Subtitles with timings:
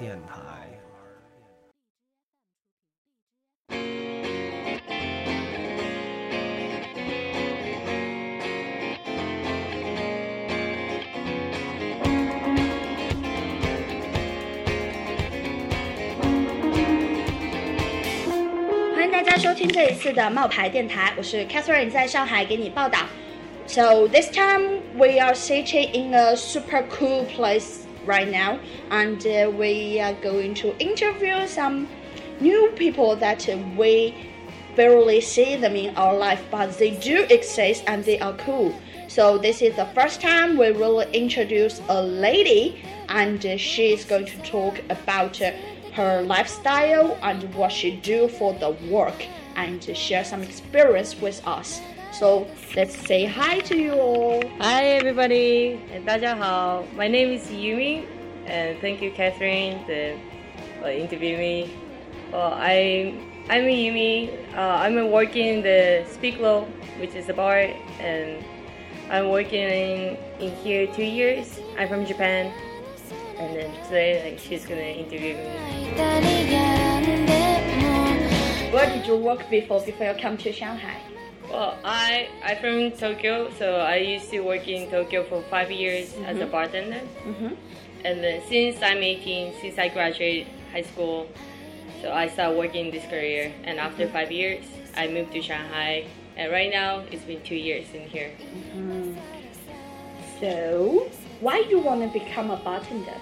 [0.00, 0.34] 电台
[18.94, 23.00] 欢迎大家收听这一次的冒牌电台我是 catherine 在上海给你报道
[23.66, 28.58] so this time we are sitting in a super cool place right now,
[28.90, 31.88] and uh, we are going to interview some
[32.40, 34.14] new people that we
[34.76, 38.74] barely see them in our life, but they do exist and they are cool.
[39.08, 44.04] So this is the first time we will introduce a lady, and uh, she is
[44.04, 45.52] going to talk about uh,
[45.94, 51.44] her lifestyle and what she do for the work, and to share some experience with
[51.46, 51.80] us.
[52.11, 54.41] So let's say hi to you all.
[54.59, 56.83] Hi everybody, 大家好.
[56.95, 58.05] My name is Yumi,
[58.47, 60.15] and thank you Catherine to
[60.83, 61.69] uh, interview me.
[62.31, 63.13] Well, I
[63.49, 64.29] I'm Yumi.
[64.55, 66.65] Uh, I'm working in the Speak Low,
[66.99, 67.67] which is a bar,
[67.99, 68.43] and
[69.11, 71.59] I'm working in, in here two years.
[71.77, 72.51] I'm from Japan,
[73.37, 75.43] and then today like she's gonna interview me.
[78.71, 81.01] Where did you work before before you come to Shanghai?
[81.50, 86.14] Well, I I'm from Tokyo, so I used to work in Tokyo for five years
[86.24, 86.50] as a mm-hmm.
[86.52, 87.00] bartender.
[87.24, 87.54] Mm-hmm.
[88.04, 91.26] And then since I'm 18, since I graduated high school,
[92.00, 93.52] so I started working this career.
[93.64, 94.12] And after mm-hmm.
[94.12, 94.64] five years,
[94.96, 96.06] I moved to Shanghai.
[96.36, 98.30] And right now, it's been two years in here.
[98.74, 99.14] Mm-hmm.
[100.40, 103.16] So why do you want to become a bartender?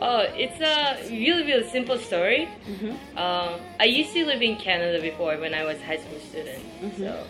[0.00, 2.48] Oh, it's a really, really simple story.
[2.68, 2.94] Mm-hmm.
[3.16, 6.62] Uh, I used to live in Canada before when I was a high school student.
[6.96, 7.26] So,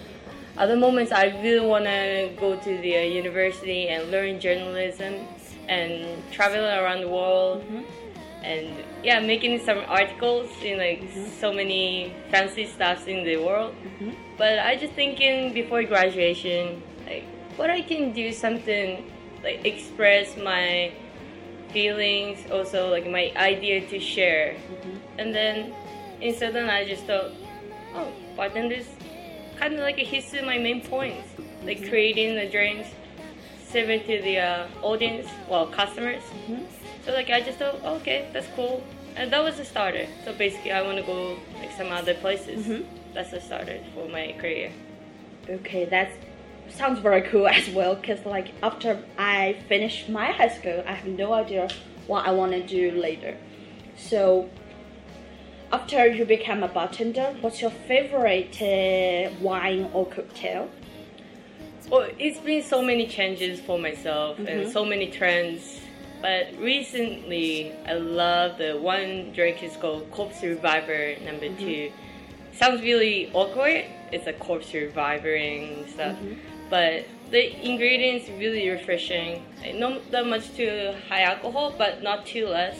[0.58, 5.26] at the moments, I really want to go to the uh, university and learn journalism
[5.68, 7.64] and travel around the world.
[8.42, 8.68] And
[9.02, 11.02] yeah, making some articles in like
[11.40, 13.74] so many fancy stuffs in the world.
[14.36, 17.24] But I just thinking before graduation, like
[17.56, 19.10] what I can do something
[19.42, 20.92] like express my
[21.70, 24.54] feelings, also like my idea to share.
[24.54, 25.20] Mm-hmm.
[25.20, 25.74] And then
[26.20, 27.32] in sudden I just thought,
[27.94, 28.86] oh, bartenders
[29.58, 31.28] kind of like hits to my main points,
[31.64, 31.88] like mm-hmm.
[31.88, 32.88] creating the drinks,
[33.68, 36.22] serving to the uh, audience, well, customers.
[36.22, 36.64] Mm-hmm.
[37.04, 38.82] So like I just thought, okay, that's cool.
[39.16, 40.06] And that was the starter.
[40.24, 42.84] So basically I want to go like some other places.
[43.14, 44.70] That's the starter for my career.
[45.48, 46.10] Okay, that
[46.70, 47.96] sounds very cool as well.
[47.96, 51.68] Cause like after I finish my high school, I have no idea
[52.06, 53.36] what I want to do later.
[53.96, 54.48] So
[55.72, 60.70] after you become a bartender, what's your favorite uh, wine or cocktail?
[61.90, 64.70] Well, it's been so many changes for myself and mm-hmm.
[64.70, 65.80] so many trends.
[66.20, 71.58] But recently, I love the one drink is called Corpse Reviver number mm-hmm.
[71.58, 71.92] two.
[72.52, 73.84] Sounds really awkward.
[74.10, 76.57] It's a corpse reviving stuff, mm-hmm.
[76.70, 79.44] But the ingredients really refreshing.
[79.60, 82.78] Like, Not that much too high alcohol, but not too less.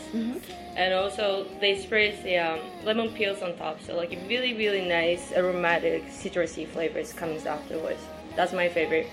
[0.75, 5.33] And also, they spray the um, lemon peels on top, so like really, really nice
[5.33, 7.99] aromatic citrusy flavors comes afterwards.
[8.35, 9.07] That's my favorite.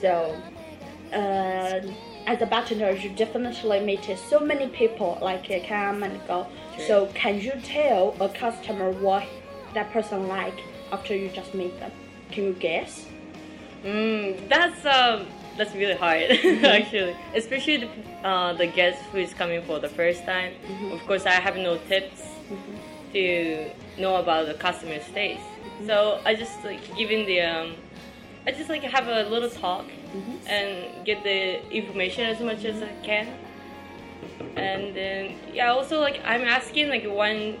[0.00, 0.40] So,
[1.12, 1.80] uh,
[2.26, 6.46] as a bartender, you definitely meet so many people like uh, come and go.
[6.76, 6.86] Sure.
[6.86, 9.26] So, can you tell a customer what
[9.74, 10.58] that person like
[10.90, 11.92] after you just meet them?
[12.30, 13.06] Can you guess?
[13.84, 15.26] Mm, that's um,
[15.56, 16.30] that's really hard
[16.64, 17.88] actually, especially the,
[18.28, 20.52] uh, the guest who is coming for the first time.
[20.92, 22.22] Of course, I have no tips
[23.12, 25.42] to know about the customer's taste,
[25.86, 27.74] so I just like giving the um,
[28.46, 29.86] I just like have a little talk
[30.46, 33.26] and get the information as much as I can,
[34.56, 37.58] and then yeah, also like I'm asking like one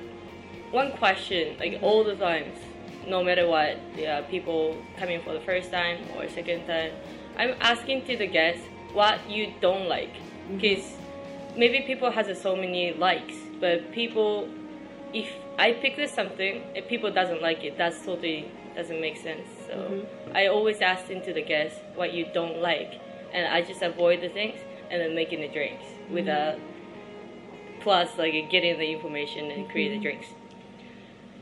[0.70, 2.56] one question like all the times
[3.06, 6.92] no matter what yeah people coming for the first time or second time
[7.36, 10.12] i'm asking to the guests what you don't like.
[10.12, 10.58] Mm-hmm.
[10.58, 10.96] Because
[11.56, 14.48] maybe people has so many likes but people
[15.12, 19.46] if i pick this something if people doesn't like it that's totally doesn't make sense.
[19.66, 20.36] So mm-hmm.
[20.36, 23.00] i always ask into the guests what you don't like
[23.32, 24.58] and i just avoid the things
[24.90, 26.58] and then making the drinks with mm-hmm.
[26.58, 30.28] a plus like getting the information and create the drinks.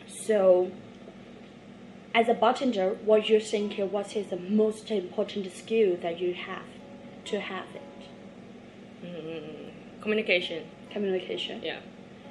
[0.08, 0.70] So,
[2.14, 6.62] as a bartender, what you think what is the most important skill that you have
[7.26, 7.82] to have it?
[9.04, 9.70] Mm,
[10.02, 11.62] communication Communication.
[11.62, 11.80] yeah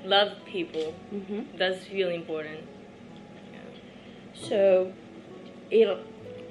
[0.06, 2.60] love people hmm that's really important
[4.34, 4.94] So,
[5.70, 5.98] if,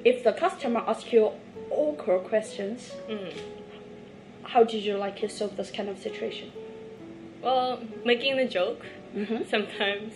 [0.04, 1.30] if the customer asks you
[1.70, 3.32] awkward questions, mm.
[4.42, 6.52] how did you like to solve this kind of situation?
[7.42, 8.84] well making a joke
[9.16, 9.44] Mm-hmm.
[9.48, 10.12] sometimes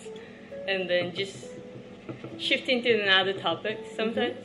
[0.67, 1.47] and then just
[2.39, 4.37] shifting to another topic sometimes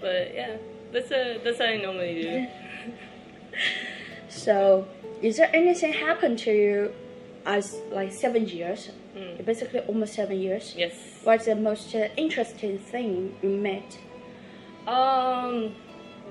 [0.00, 0.56] but yeah
[0.92, 2.46] that's a that's what i normally do
[4.28, 4.88] So,
[5.22, 6.92] is there anything happened to you
[7.46, 8.90] as like seven years
[9.44, 10.74] Basically, almost seven years.
[10.76, 10.94] Yes.
[11.22, 13.96] What's the most uh, interesting thing you met?
[14.88, 15.72] Um,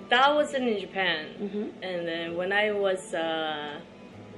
[0.09, 1.71] that was in Japan, Mhm.
[1.81, 3.79] and then when I was uh,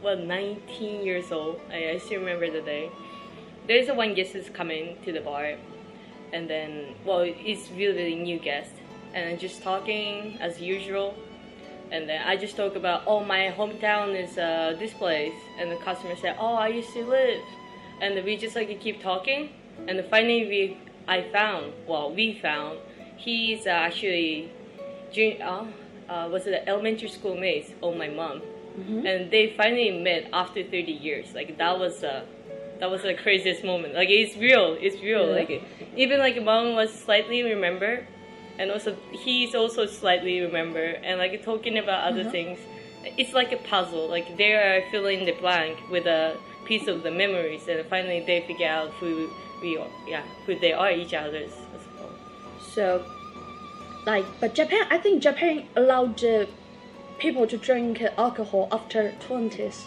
[0.03, 2.91] well 19 years old, I, I still remember the day.
[3.67, 5.55] There's a one guest is coming to the bar,
[6.35, 8.71] and then well, it's really really new guest,
[9.13, 11.15] and just talking as usual.
[11.91, 15.75] And then I just talk about, oh, my hometown is uh, this place, and the
[15.77, 17.43] customer said, oh, I used to live,
[18.01, 19.49] and we just like keep talking,
[19.87, 20.77] and finally we,
[21.07, 22.79] I found, well, we found,
[23.17, 24.49] he's uh, actually,
[25.13, 25.65] jun- uh,
[26.09, 28.41] uh, was it elementary school mate of my mom,
[29.05, 31.35] and they finally met after 30 years.
[31.35, 32.25] Like that was uh,
[32.79, 33.93] that was the craziest moment.
[33.93, 35.27] Like it's real, it's real.
[35.27, 35.35] Yeah.
[35.35, 35.63] Like
[35.95, 38.05] even like mom was slightly remember,
[38.59, 42.31] and also he's also slightly remember, and like talking about other Uh-huh.
[42.31, 42.59] things.
[43.17, 44.07] It's like a puzzle.
[44.09, 48.41] Like they are filling the blank with a piece of the memories, and finally they
[48.41, 49.29] figure out who
[49.61, 49.87] we are.
[50.07, 51.51] Yeah, who they are each other's.
[52.73, 53.05] So,
[54.05, 56.45] like, but Japan, I think Japan allowed uh,
[57.19, 59.85] people to drink alcohol after 20s.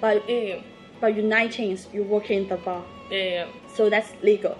[0.00, 0.60] But, Yeah,
[1.00, 2.84] but you're 19s, you work in the bar.
[3.10, 3.46] yeah, yeah.
[3.74, 4.56] So that's legal.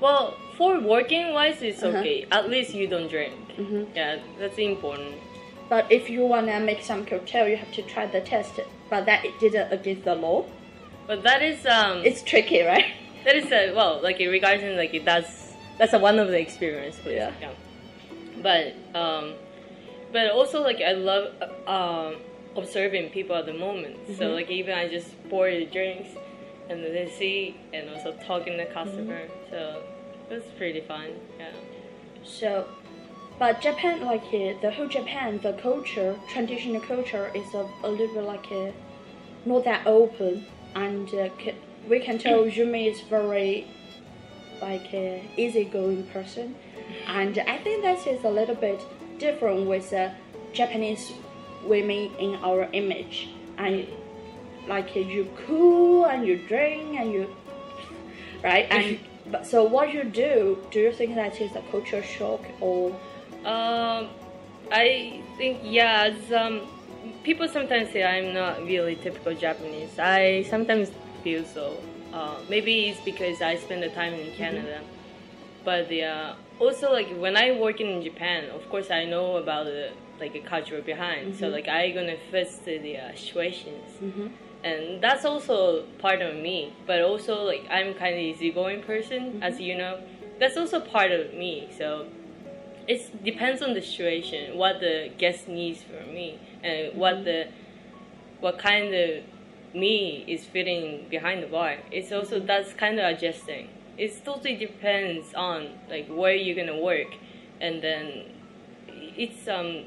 [0.00, 1.98] Well, for working wise, it's Uh-huh.
[1.98, 2.26] okay.
[2.30, 3.34] At least you don't drink.
[3.58, 3.86] Mhm.
[3.94, 5.14] Yeah, that's important.
[5.68, 8.60] But if you wanna make some cocktail, you have to try the test.
[8.90, 10.44] But that it didn't against the law.
[11.06, 12.84] But that is um, It's tricky, right?
[13.24, 16.96] that is a well, like regarding like it that's that's a one of the experience.
[17.02, 17.30] But, Yeah.
[18.42, 19.34] But um,
[20.12, 22.16] but also like I love uh, um
[22.56, 23.96] observing people at the moment.
[24.18, 24.34] So Mhm.
[24.34, 26.10] like even I just pour the drinks,
[26.68, 29.28] and then they see, and also talking to customer.
[29.50, 29.82] So
[30.30, 31.08] it was pretty fun.
[31.38, 31.50] Yeah.
[32.22, 32.66] So,
[33.38, 38.14] but Japan, like uh, the whole Japan, the culture, traditional culture is a, a little
[38.14, 38.70] bit like uh,
[39.44, 41.54] not that open, and uh, c-
[41.88, 43.66] we can tell Yumi is very
[44.62, 46.54] like uh, easygoing person,
[47.08, 48.80] and I think that is a little bit
[49.18, 50.10] different with uh,
[50.52, 51.12] Japanese
[51.66, 53.28] women in our image,
[53.58, 53.86] and
[54.68, 57.34] like you cool and you drink and you
[58.42, 58.98] right and
[59.30, 62.94] but so what you do do you think that is a culture shock or
[63.44, 64.08] Um,
[64.72, 66.14] I think yeah.
[66.34, 66.62] Um,
[67.22, 69.98] people sometimes say I'm not really typical Japanese.
[69.98, 70.90] I sometimes
[71.22, 71.76] feel so.
[72.12, 74.80] Uh, maybe it's because I spend the time in Canada,
[75.64, 79.66] but the, uh, also like when I work in Japan, of course I know about
[79.66, 81.34] the like a culture behind.
[81.36, 84.30] So like I gonna fit the uh, situations Mhm.
[84.64, 89.42] and that's also part of me but also like i'm kind of easygoing person Mm-hmm.
[89.42, 89.98] as you know
[90.40, 92.06] that's also part of me so
[92.88, 96.98] it depends on the situation what the guest needs from me and Mm-hmm.
[96.98, 97.48] what the
[98.40, 99.10] what kind of
[99.74, 102.46] me is fitting behind the bar it's also Mm-hmm.
[102.46, 103.68] that's kind of adjusting
[103.98, 107.10] it totally depends on like where you're gonna work
[107.60, 108.06] and then
[109.16, 109.84] it's um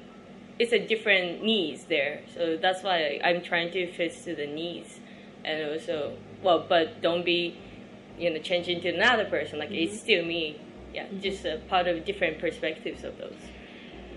[0.60, 2.22] it's a different needs there.
[2.34, 5.00] So that's why i'm trying to fit to the needs
[5.46, 7.56] and also well but don't be
[8.20, 9.60] you know changing to another person.
[9.60, 10.60] Like it's still me.
[10.94, 13.42] Yeah just a part of different perspectives of those.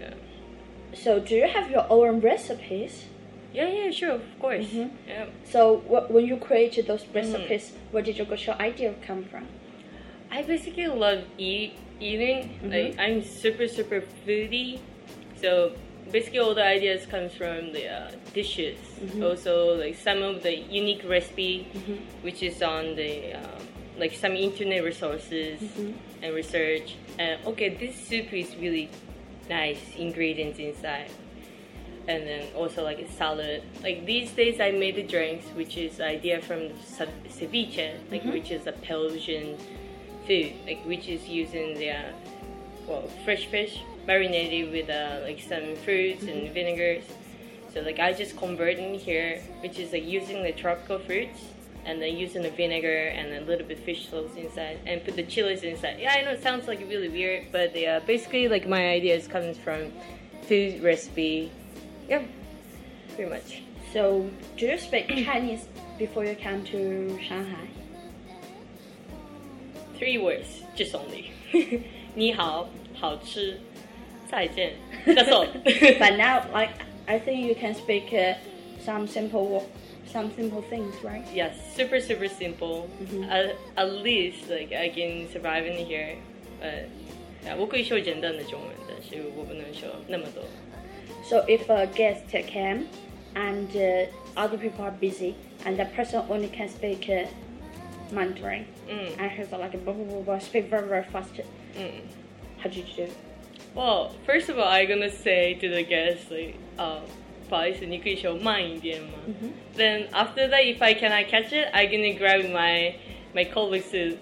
[0.01, 0.15] Yeah.
[0.95, 3.05] So do you have your own recipes?
[3.53, 4.67] Yeah, yeah sure of course.
[4.67, 4.91] Mhm.
[5.09, 5.27] yeah.
[5.45, 7.15] So wh- when you created those Mm.
[7.15, 9.47] recipes where did your your idea come from?
[10.31, 12.41] I basically love eat eating.
[12.65, 14.79] Like I'm super super foodie,
[15.43, 15.73] so
[16.11, 18.79] basically all the ideas comes from the uh, dishes.
[19.23, 21.67] Also like some of the unique recipe,
[22.23, 23.67] which is on the um,
[23.99, 25.61] like some internet resources
[26.23, 26.97] and research.
[27.19, 28.91] And okay, this soup is really
[29.49, 31.11] nice ingredients inside.
[32.09, 33.63] And then also like a salad.
[33.83, 38.51] Like these days, I made the drinks, which is idea from ce- ceviche, like which
[38.51, 39.59] is a Pelosian
[40.27, 42.03] food, like which is using the uh,
[42.89, 47.04] well fresh fish marinated with uh, like some fruits and vinegars.
[47.74, 51.42] So like I just convert in here, which is like using the tropical fruits
[51.86, 55.24] and then using the vinegar and a little bit fish sauce inside and put the
[55.24, 56.00] chilies inside.
[56.00, 59.58] Yeah, I know it sounds like really weird, but yeah, basically like my ideas comes
[59.58, 59.92] from
[60.48, 61.52] food recipe.
[62.10, 62.24] Yeah,
[63.16, 63.62] pretty much.
[63.96, 67.68] so do you speak chinese before you come to shanghai
[69.98, 71.32] Three words, just only.
[72.16, 73.58] 你好,好吃,
[74.30, 74.74] 再见.
[75.06, 75.48] That's all.
[76.00, 76.72] but now like
[77.08, 78.34] i think you can speak uh,
[78.84, 79.70] some simple wo-
[80.12, 82.88] some simple things right yes, super super simple.
[83.30, 86.16] At, at least like I can survive in here.
[86.62, 86.88] But
[87.46, 90.44] yeah, 我可以说简单的中文，但是我不能说那么多。
[91.30, 92.86] So if a guest came
[93.36, 95.34] and uh, other people are busy
[95.66, 97.28] and the person only can speak uh,
[98.14, 99.18] Mandarin Mm.
[99.18, 101.34] and he's like blah blah blah, blah speak very very fast.
[101.78, 102.02] Mm.
[102.60, 103.12] How did you do?
[103.76, 107.02] Well, first of all, I'm gonna say to the guests like, uh,
[107.50, 109.10] 不好意思，你可以说慢一点吗？
[109.78, 112.94] Then after that, if I cannot catch it, I'm gonna grab my
[113.34, 114.18] my colleagues to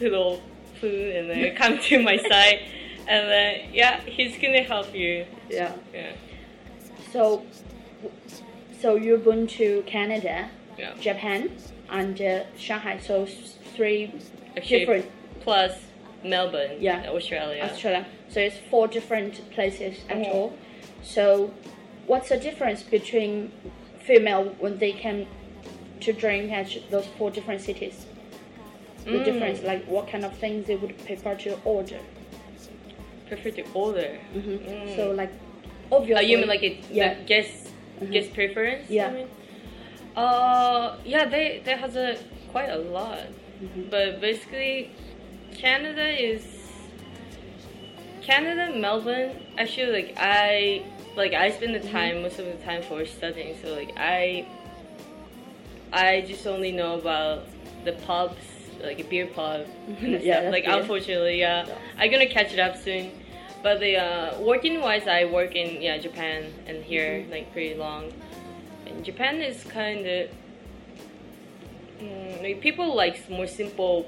[0.00, 0.40] little
[0.80, 2.58] food and then come to my side,
[3.06, 5.24] and then yeah, he's gonna help you.
[5.48, 5.72] Yeah.
[5.94, 6.12] Yeah,
[7.12, 7.44] So,
[8.80, 10.92] so you're born to Canada, yeah.
[11.00, 11.50] Japan,
[11.88, 12.98] and uh, Shanghai.
[13.00, 14.10] So s- three
[14.56, 15.06] Actually, different
[15.40, 15.72] plus
[16.24, 17.08] Melbourne, Yeah.
[17.08, 17.62] Australia.
[17.62, 18.04] Australia.
[18.33, 20.33] So it's four different places at Mhm.
[20.33, 20.53] all.
[21.03, 21.51] So,
[22.07, 23.51] what's the difference between
[23.99, 25.27] female when they came
[25.99, 28.07] to drink at those four different cities?
[29.05, 29.25] The Mm.
[29.25, 31.99] difference, like what kind of things they would prefer to order.
[33.27, 34.17] Prefer to order.
[34.33, 34.95] hmm Mm.
[34.95, 35.31] So, like,
[35.91, 37.13] Oh, obviously, you mean like it, yeah.
[37.27, 37.69] guest
[38.11, 38.89] guest preference?
[38.89, 39.09] Yeah.
[39.09, 39.27] I mean?
[40.15, 42.17] Uh, yeah, they they has a
[42.51, 43.19] quite a lot,
[43.61, 43.89] Mhm.
[43.91, 44.89] but basically,
[45.53, 46.62] Canada is
[48.23, 49.31] Canada, Melbourne.
[49.57, 50.83] Actually, like I
[51.15, 54.45] like I spend the time most of the time for studying, so like I
[55.91, 57.45] I just only know about
[57.85, 58.41] the pubs,
[58.81, 59.67] like a beer pub.
[60.01, 60.51] and Yeah, stuff.
[60.53, 61.67] like unfortunately, yeah.
[61.67, 61.77] Yeah.
[61.97, 63.11] I'm gonna catch it up soon.
[63.61, 67.31] But the uh, working wise, I work in yeah Japan and here Mm-hmm.
[67.31, 68.11] like pretty long.
[68.85, 70.29] And Japan is kind of
[72.01, 74.07] mm, like people like more simple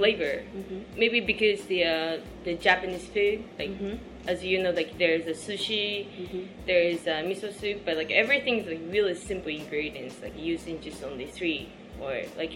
[0.00, 0.42] flavor.
[0.56, 0.78] Mhm.
[1.02, 2.14] Maybe because the uh,
[2.46, 3.98] the Japanese food, like Mhm.
[4.32, 5.88] as you know, like there's a sushi,
[6.22, 6.42] Mhm.
[6.68, 11.00] there is a miso soup, but like everything's like really simple ingredients, like using just
[11.10, 11.62] only three
[12.04, 12.52] or like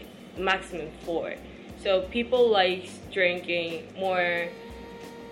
[0.51, 1.29] maximum four.
[1.83, 2.85] So people like
[3.17, 3.71] drinking
[4.05, 4.49] more,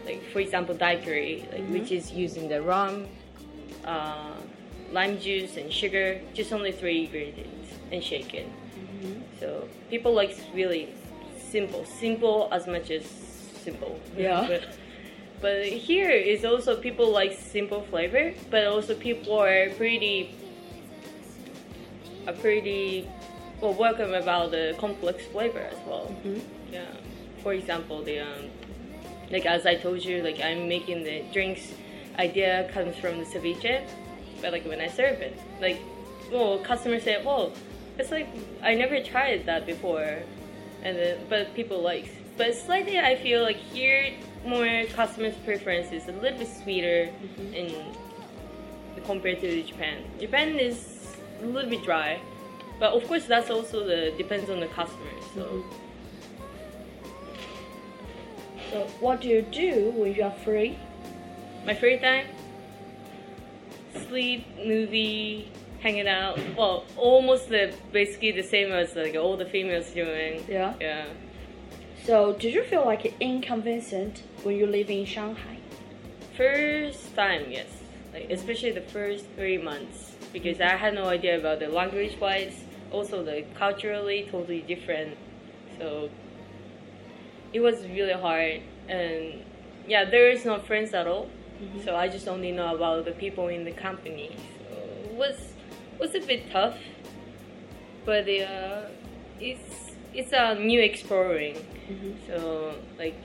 [0.09, 2.95] like for example, daiquiri, like which is using the rum,
[3.93, 4.37] uh,
[4.99, 8.45] lime juice, and sugar, just only three ingredients, and shaken.
[8.77, 9.15] Mhm.
[9.41, 9.47] So
[9.93, 10.85] people like really
[11.51, 13.05] simple, simple as much as
[13.63, 13.99] simple.
[14.17, 14.47] Yeah.
[14.49, 14.63] but,
[15.41, 20.35] but here is also people like simple flavor, but also people are pretty,
[22.27, 23.09] are pretty,
[23.63, 26.15] well welcome about the complex flavor as well.
[26.25, 26.41] Mhm.
[26.73, 26.85] Yeah.
[27.43, 28.51] For example, the um,
[29.31, 31.73] like as I told you, like I'm making the drinks
[32.19, 33.83] idea comes from the ceviche,
[34.41, 35.81] but like when I serve it, like,
[36.31, 37.53] well, customers say, well,
[37.99, 38.29] it's like
[38.63, 40.19] I never tried that before,
[40.83, 44.13] and then but people like, but slightly I feel like here
[44.47, 47.55] more customers' preference is a little bit sweeter mm-hmm.
[47.55, 47.95] in
[49.05, 50.05] compared to Japan.
[50.21, 52.21] Japan is a little bit dry,
[52.79, 55.11] but of course that's also the depends on the customer.
[55.35, 55.45] So.
[55.45, 55.79] Mm-hmm.
[58.73, 60.79] So, what do you do when you are free?
[61.67, 62.27] My free time,
[64.09, 66.39] sleep, movie, hanging out.
[66.57, 70.45] Well, almost the basically the same as like all the females doing.
[70.49, 70.75] Yeah.
[70.81, 71.07] Yeah.
[72.05, 75.59] So, did you feel like inconvenienced when you live in Shanghai?
[76.37, 77.69] First time, yes.
[78.13, 82.65] Like especially the first three months because I had no idea about the language wise.
[82.91, 85.17] Also, the culturally totally different.
[85.79, 86.11] So
[87.53, 89.45] it was really hard, and
[89.87, 91.29] yeah, there is no friends at all.
[91.63, 91.85] Mm-hmm.
[91.85, 94.37] So I just only know about the people in the company.
[94.69, 95.52] So it was
[95.99, 96.79] was a bit tough,
[98.05, 98.83] but uh,
[99.41, 101.55] it's it's a new exploring.
[101.55, 102.13] Mm-hmm.
[102.27, 103.21] So like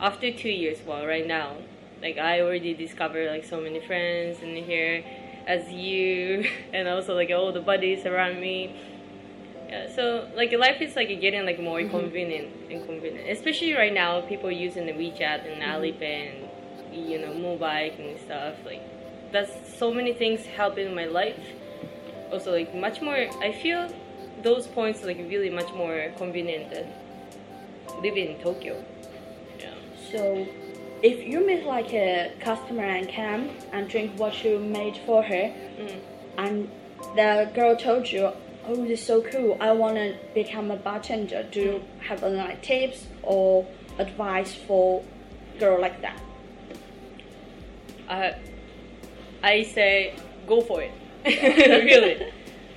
[0.00, 1.56] after two years, well, right now,
[2.02, 5.04] like I already discovered like so many friends in here,
[5.46, 8.74] as you, and also like all the buddies around me.
[9.68, 11.90] Yeah, so like life is like getting like more mm-hmm.
[11.90, 14.20] convenient and convenient, especially right now.
[14.22, 15.70] People using the WeChat and mm-hmm.
[15.70, 18.56] Alipay and you know mobile and stuff.
[18.64, 18.82] Like
[19.32, 21.38] that's so many things helping my life.
[22.32, 23.16] Also, like much more.
[23.42, 23.92] I feel
[24.42, 26.86] those points like really much more convenient than
[28.02, 28.82] living in Tokyo.
[29.58, 29.74] Yeah.
[30.12, 30.46] So,
[31.02, 35.52] if you meet like a customer and come and drink what you made for her,
[35.78, 36.00] Mm.
[36.38, 36.70] and
[37.16, 38.30] the girl told you,
[38.68, 39.56] "Oh, this is so cool!
[39.60, 43.66] I want to become a bartender." Do you have any like tips or
[43.98, 45.02] advice for
[45.58, 46.18] girl like that?
[48.08, 48.34] I
[49.42, 50.14] I say
[50.46, 50.92] go for it.
[51.84, 52.32] really.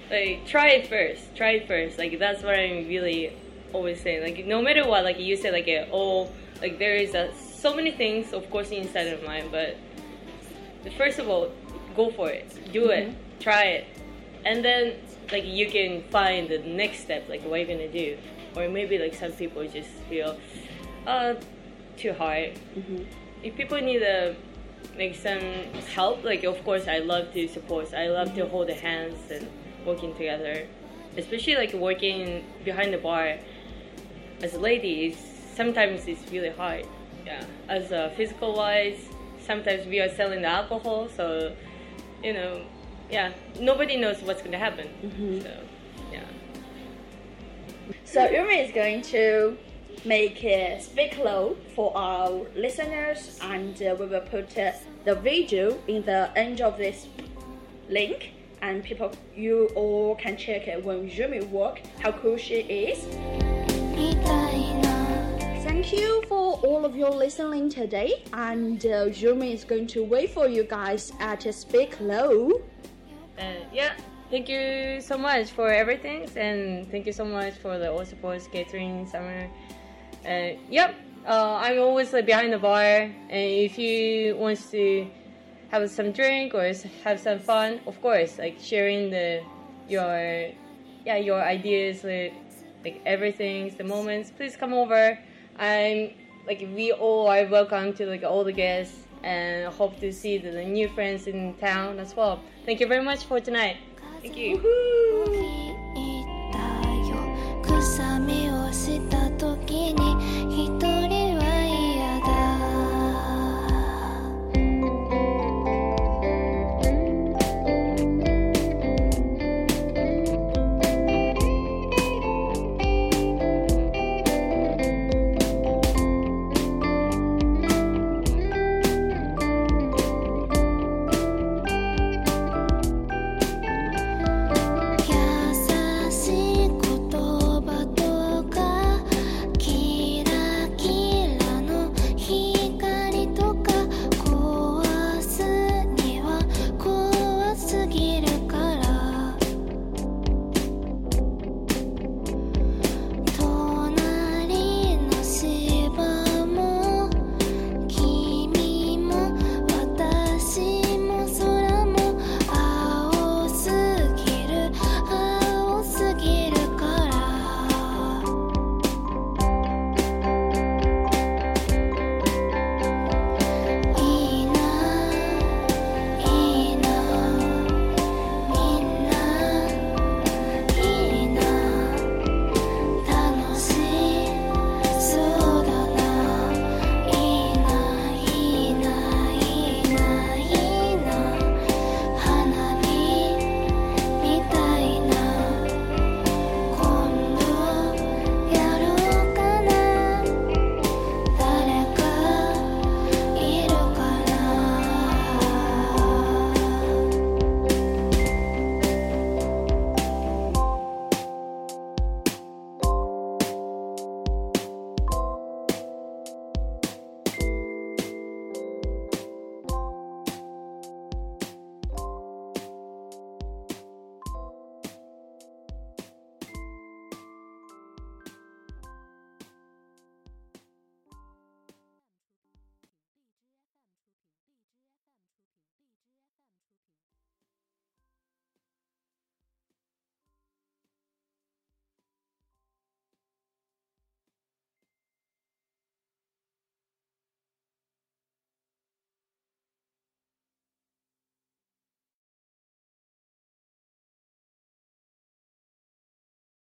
[0.09, 1.35] Like try it first.
[1.35, 1.97] Try it first.
[1.97, 3.33] Like that's what I'm really
[3.71, 4.21] always saying.
[4.21, 6.29] Like no matter what, like you said like oh
[6.61, 9.75] like there is a, so many things of course inside of mine, but
[10.97, 11.51] first of all,
[11.95, 12.71] go for it.
[12.71, 13.13] Do it.
[13.39, 13.87] Try it.
[14.45, 14.95] And then
[15.31, 18.17] like you can find the next step, like what you're gonna do.
[18.55, 20.37] Or maybe like some people just feel
[21.07, 21.35] uh
[21.97, 23.03] too hard Mm-hmm.
[23.43, 24.35] if people need a
[24.97, 25.39] like some
[25.95, 27.93] help, like of course I love to support.
[27.93, 29.47] I love to hold the hands and
[29.85, 30.67] working together,
[31.17, 33.37] especially like working behind the bar.
[34.41, 36.85] as a lady, it's, sometimes it's really hard.
[37.25, 38.99] Yeah, as uh, physical wise,
[39.45, 41.55] sometimes we are selling the alcohol, so
[42.23, 42.61] you know,
[43.09, 44.87] yeah, nobody knows what's going to happen.
[45.41, 45.57] So,
[46.11, 46.25] yeah.
[48.05, 49.57] So Yumi is going to
[50.05, 54.71] make a speaklow for our listeners, and uh, we will put uh,
[55.05, 57.07] the video in the end of this
[57.89, 58.31] link,
[58.61, 61.81] and people, you all can check it when Yumi work.
[61.99, 63.05] how cool she is.
[65.63, 70.47] Thank you for all of your listening today, and uh, is going to wait for
[70.47, 72.61] you guys at Speak Low.
[73.37, 73.93] Uh, yeah
[74.33, 78.41] thank you so much for everything and thank you so much for the all support
[78.51, 79.47] gathering summer
[80.25, 80.95] uh, yep,
[81.27, 85.07] uh, I'm always like, behind the bar, and if you want to
[85.69, 86.71] have some drink or
[87.03, 89.43] have some fun, of course, like sharing the
[89.89, 90.51] your
[91.05, 92.33] yeah your ideas, like,
[92.85, 94.31] like everything, the moments.
[94.31, 95.19] Please come over.
[95.59, 96.11] I'm
[96.47, 100.51] like we all are welcome to like all the guests, and hope to see the,
[100.51, 102.39] the new friends in town as well.
[102.65, 103.77] Thank you very much for tonight.
[104.21, 104.57] Thank you.
[104.57, 105.62] Woohoo!